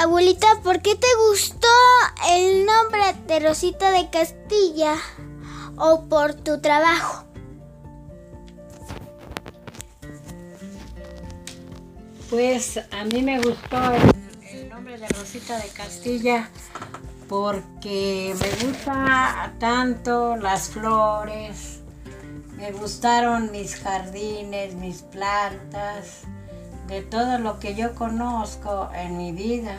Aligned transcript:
Abuelita, 0.00 0.62
¿por 0.62 0.80
qué 0.80 0.94
te 0.94 1.06
gustó 1.28 1.68
el 2.30 2.64
nombre 2.64 3.02
de 3.26 3.38
Rosita 3.38 3.90
de 3.90 4.08
Castilla? 4.08 4.94
¿O 5.76 6.08
por 6.08 6.32
tu 6.32 6.58
trabajo? 6.62 7.26
Pues 12.30 12.78
a 12.78 13.04
mí 13.04 13.20
me 13.20 13.42
gustó 13.42 13.76
el, 14.50 14.70
nombre 14.70 14.96
de 14.96 15.06
Rosita 15.08 15.58
de 15.58 15.68
Castilla 15.68 16.48
porque 17.28 18.34
me 18.40 18.66
gusta 18.66 19.52
tanto 19.58 20.34
las 20.36 20.70
flores, 20.70 21.80
me 22.56 22.72
gustaron 22.72 23.52
mis 23.52 23.76
jardines, 23.76 24.74
mis 24.76 25.02
plantas, 25.02 26.24
de 26.90 27.02
todo 27.02 27.38
lo 27.38 27.60
que 27.60 27.76
yo 27.76 27.94
conozco 27.94 28.90
en 28.92 29.16
mi 29.16 29.30
vida. 29.30 29.78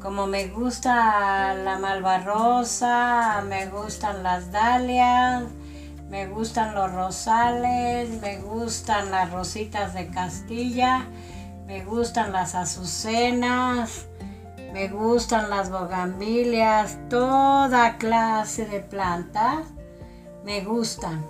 Como 0.00 0.26
me 0.26 0.48
gusta 0.48 1.54
la 1.54 1.78
malvarrosa, 1.78 3.42
me 3.46 3.66
gustan 3.66 4.22
las 4.22 4.50
dalias, 4.50 5.44
me 6.08 6.26
gustan 6.26 6.74
los 6.74 6.92
rosales, 6.92 8.08
me 8.22 8.38
gustan 8.38 9.10
las 9.10 9.30
rositas 9.30 9.92
de 9.94 10.08
Castilla, 10.08 11.06
me 11.66 11.84
gustan 11.84 12.32
las 12.32 12.54
azucenas, 12.54 14.06
me 14.72 14.88
gustan 14.88 15.50
las 15.50 15.70
bogambilias, 15.70 16.98
toda 17.08 17.98
clase 17.98 18.66
de 18.66 18.80
plantas 18.80 19.66
me 20.44 20.62
gustan. 20.62 21.24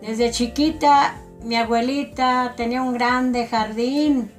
Desde 0.00 0.30
chiquita 0.30 1.14
mi 1.42 1.56
abuelita 1.56 2.54
tenía 2.56 2.82
un 2.82 2.94
grande 2.94 3.46
jardín 3.46 4.32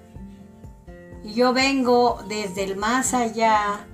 yo 1.23 1.53
vengo 1.53 2.19
desde 2.27 2.63
el 2.63 2.77
más 2.77 3.13
allá 3.13 3.85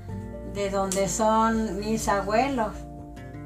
de 0.54 0.70
donde 0.70 1.08
son 1.08 1.80
mis 1.80 2.08
abuelos. 2.08 2.74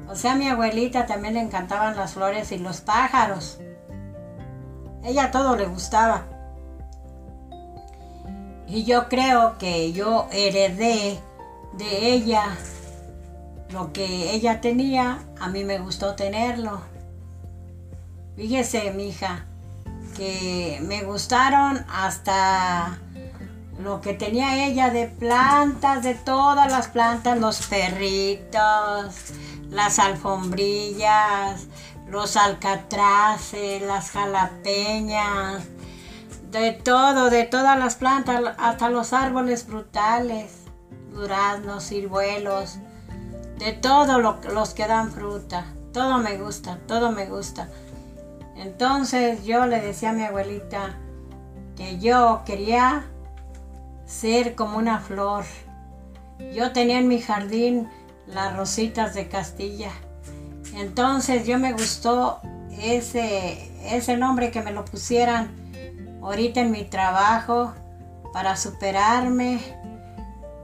O 0.08 0.14
sea, 0.14 0.32
a 0.32 0.36
mi 0.36 0.48
abuelita 0.48 1.06
también 1.06 1.34
le 1.34 1.40
encantaban 1.40 1.96
las 1.96 2.14
flores 2.14 2.52
y 2.52 2.58
los 2.58 2.80
pájaros. 2.80 3.58
Ella 5.04 5.30
todo 5.30 5.56
le 5.56 5.66
gustaba. 5.66 6.26
Y 8.66 8.84
yo 8.84 9.08
creo 9.08 9.56
que 9.58 9.92
yo 9.92 10.28
heredé 10.30 11.18
de 11.78 12.12
ella 12.12 12.56
lo 13.70 13.92
que 13.92 14.32
ella 14.32 14.60
tenía, 14.60 15.20
a 15.40 15.48
mí 15.48 15.64
me 15.64 15.78
gustó 15.78 16.14
tenerlo. 16.14 16.80
Fíjese, 18.36 18.90
mija, 18.92 19.46
que 20.16 20.80
me 20.82 21.02
gustaron 21.02 21.84
hasta 21.92 22.98
lo 23.78 24.00
que 24.00 24.12
tenía 24.12 24.66
ella 24.66 24.90
de 24.90 25.06
plantas, 25.06 26.02
de 26.02 26.14
todas 26.14 26.70
las 26.70 26.88
plantas, 26.88 27.38
los 27.38 27.66
perritos, 27.66 29.14
las 29.70 29.98
alfombrillas, 29.98 31.66
los 32.08 32.36
alcatraces, 32.36 33.82
las 33.82 34.10
jalapeñas, 34.10 35.64
de 36.50 36.72
todo, 36.72 37.30
de 37.30 37.44
todas 37.44 37.78
las 37.78 37.94
plantas, 37.96 38.42
hasta 38.58 38.90
los 38.90 39.12
árboles 39.12 39.64
frutales, 39.64 40.64
duraznos, 41.12 41.84
ciruelos, 41.84 42.78
de 43.58 43.72
todos 43.72 44.20
los 44.52 44.70
que 44.70 44.86
dan 44.86 45.12
fruta. 45.12 45.66
Todo 45.92 46.18
me 46.18 46.36
gusta, 46.36 46.78
todo 46.86 47.12
me 47.12 47.26
gusta. 47.26 47.68
Entonces 48.56 49.44
yo 49.44 49.66
le 49.66 49.80
decía 49.80 50.10
a 50.10 50.12
mi 50.14 50.24
abuelita 50.24 50.96
que 51.76 51.98
yo 51.98 52.42
quería 52.44 53.06
ser 54.08 54.54
como 54.54 54.78
una 54.78 54.98
flor. 54.98 55.44
Yo 56.52 56.72
tenía 56.72 56.98
en 56.98 57.06
mi 57.06 57.20
jardín 57.20 57.88
las 58.26 58.56
rositas 58.56 59.14
de 59.14 59.28
Castilla. 59.28 59.90
Entonces 60.74 61.46
yo 61.46 61.58
me 61.58 61.72
gustó 61.72 62.40
ese, 62.80 63.70
ese 63.84 64.16
nombre 64.16 64.50
que 64.50 64.62
me 64.62 64.72
lo 64.72 64.84
pusieran 64.84 65.54
ahorita 66.22 66.60
en 66.60 66.70
mi 66.70 66.84
trabajo 66.84 67.74
para 68.32 68.56
superarme, 68.56 69.60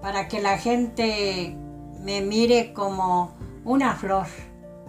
para 0.00 0.26
que 0.26 0.40
la 0.40 0.58
gente 0.58 1.56
me 2.00 2.22
mire 2.22 2.72
como 2.72 3.32
una 3.64 3.94
flor, 3.94 4.26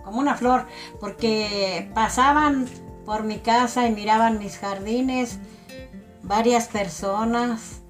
como 0.03 0.19
una 0.19 0.35
flor, 0.35 0.65
porque 0.99 1.89
pasaban 1.93 2.67
por 3.05 3.23
mi 3.23 3.39
casa 3.39 3.87
y 3.87 3.91
miraban 3.91 4.39
mis 4.39 4.57
jardines 4.57 5.39
varias 6.23 6.67
personas, 6.67 7.81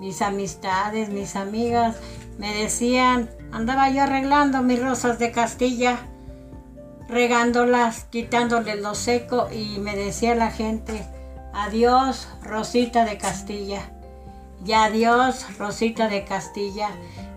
mis 0.00 0.22
amistades, 0.22 1.10
mis 1.10 1.36
amigas, 1.36 1.96
me 2.38 2.54
decían, 2.54 3.28
andaba 3.52 3.90
yo 3.90 4.02
arreglando 4.02 4.62
mis 4.62 4.82
rosas 4.82 5.18
de 5.18 5.30
Castilla, 5.30 5.98
regándolas, 7.06 8.04
quitándoles 8.04 8.80
lo 8.80 8.94
seco 8.94 9.48
y 9.52 9.78
me 9.78 9.94
decía 9.94 10.34
la 10.34 10.50
gente, 10.50 11.06
Adiós, 11.52 12.28
Rosita 12.42 13.04
de 13.04 13.18
Castilla. 13.18 13.82
Y 14.64 14.72
adiós, 14.72 15.46
Rosita 15.58 16.08
de 16.08 16.24
Castilla. 16.24 16.90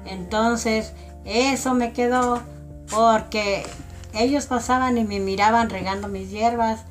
Entonces, 0.05 0.93
eso 1.25 1.73
me 1.73 1.93
quedó 1.93 2.41
porque 2.89 3.65
ellos 4.13 4.45
pasaban 4.45 4.97
y 4.97 5.03
me 5.03 5.19
miraban 5.19 5.69
regando 5.69 6.07
mis 6.07 6.29
hierbas 6.29 6.85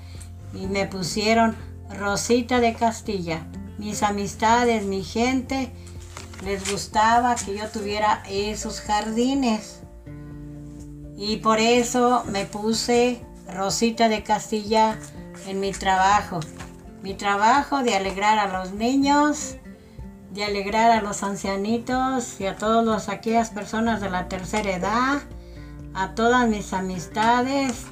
y 0.52 0.66
me 0.66 0.86
pusieron 0.86 1.56
Rosita 1.98 2.60
de 2.60 2.74
Castilla. 2.74 3.46
Mis 3.78 4.02
amistades, 4.02 4.84
mi 4.84 5.02
gente, 5.02 5.72
les 6.44 6.70
gustaba 6.70 7.34
que 7.36 7.56
yo 7.56 7.68
tuviera 7.68 8.22
esos 8.28 8.80
jardines. 8.80 9.80
Y 11.16 11.38
por 11.38 11.58
eso 11.60 12.24
me 12.30 12.46
puse 12.46 13.22
Rosita 13.52 14.08
de 14.08 14.22
Castilla 14.22 14.98
en 15.46 15.60
mi 15.60 15.72
trabajo 15.72 16.40
mi 17.02 17.14
trabajo 17.14 17.82
de 17.82 17.96
alegrar 17.96 18.38
a 18.38 18.46
los 18.46 18.72
niños, 18.72 19.56
de 20.30 20.44
alegrar 20.44 20.92
a 20.92 21.02
los 21.02 21.22
ancianitos 21.24 22.40
y 22.40 22.46
a 22.46 22.56
todas 22.56 23.08
aquellas 23.08 23.50
personas 23.50 24.00
de 24.00 24.08
la 24.08 24.28
tercera 24.28 24.70
edad, 24.70 25.20
a 25.94 26.14
todas 26.14 26.48
mis 26.48 26.72
amistades. 26.72 27.86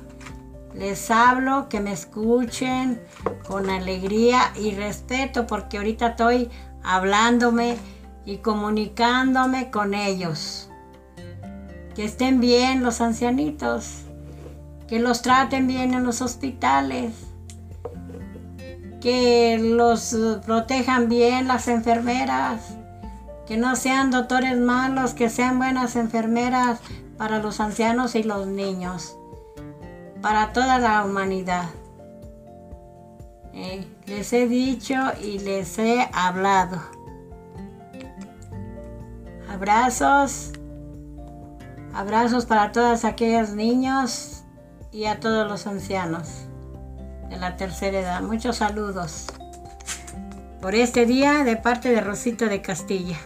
Les 0.75 1.11
hablo 1.11 1.69
que 1.69 1.81
me 1.81 1.93
escuchen 1.93 3.01
con 3.47 3.71
alegría 3.71 4.53
y 4.57 4.73
respeto 4.75 5.47
porque 5.47 5.79
ahorita 5.79 6.09
estoy 6.09 6.51
hablándome 6.83 7.77
y 8.25 8.39
comunicándome 8.39 9.71
con 9.71 9.95
ellos. 9.95 10.71
Que 11.95 12.05
estén 12.05 12.41
bien 12.41 12.83
los 12.83 13.01
ancianitos, 13.01 14.03
que 14.87 15.01
los 15.01 15.23
traten 15.23 15.67
bien 15.67 15.95
en 15.95 16.05
los 16.05 16.23
hospitales 16.23 17.13
que 19.01 19.59
los 19.59 20.17
protejan 20.45 21.09
bien 21.09 21.49
las 21.49 21.69
enfermeras, 21.69 22.77
que 23.47 23.57
no 23.57 23.75
sean 23.75 24.11
doctores 24.11 24.59
malos, 24.59 25.15
que 25.15 25.31
sean 25.31 25.59
buenas 25.59 25.97
enfermeras 25.97 26.81
para 27.17 27.39
los 27.39 27.61
ancianos 27.61 28.15
y 28.15 28.23
los 28.23 28.47
niños, 28.47 29.17
para 30.21 30.53
toda 30.53 30.79
la 30.79 31.05
humanidad. 31.05 31.69
Eh, 33.53 33.87
les 34.07 34.33
he 34.33 34.47
dicho 34.47 34.95
y 35.23 35.39
les 35.39 35.79
he 35.79 36.09
hablado. 36.13 36.81
Abrazos, 39.49 40.53
abrazos 41.95 42.47
para 42.47 42.73
todos 42.73 43.05
aquellos 43.05 43.51
niños 43.51 44.45
y 44.93 45.07
a 45.07 45.21
todos 45.21 45.49
los 45.49 45.67
ancianos 45.67 46.47
de 47.29 47.37
la 47.37 47.57
tercera 47.57 48.01
edad. 48.01 48.23
Muchos 48.23 48.57
saludos 48.57 49.27
por 50.61 50.75
este 50.75 51.07
día 51.07 51.45
de 51.45 51.57
parte 51.57 51.91
de 51.91 52.01
Rosita 52.01 52.47
de 52.47 52.63
Castilla. 52.63 53.17